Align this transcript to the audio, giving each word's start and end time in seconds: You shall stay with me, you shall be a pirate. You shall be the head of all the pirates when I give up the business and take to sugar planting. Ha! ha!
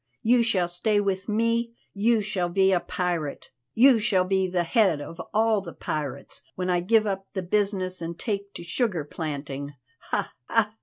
You 0.23 0.41
shall 0.41 0.67
stay 0.67 0.99
with 0.99 1.29
me, 1.29 1.75
you 1.93 2.21
shall 2.21 2.49
be 2.49 2.71
a 2.71 2.79
pirate. 2.79 3.51
You 3.75 3.99
shall 3.99 4.23
be 4.25 4.47
the 4.49 4.63
head 4.63 4.99
of 4.99 5.21
all 5.31 5.61
the 5.61 5.73
pirates 5.75 6.41
when 6.55 6.71
I 6.71 6.79
give 6.79 7.05
up 7.05 7.27
the 7.33 7.43
business 7.43 8.01
and 8.01 8.17
take 8.17 8.51
to 8.55 8.63
sugar 8.63 9.03
planting. 9.03 9.73
Ha! 10.09 10.31
ha! 10.49 10.73